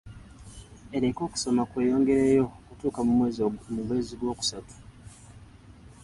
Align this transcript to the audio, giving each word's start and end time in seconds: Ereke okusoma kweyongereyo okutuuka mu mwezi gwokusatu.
Ereke 0.95 1.19
okusoma 1.27 1.61
kweyongereyo 1.71 2.45
okutuuka 2.71 2.99
mu 3.73 3.79
mwezi 3.87 4.13
gwokusatu. 4.19 4.75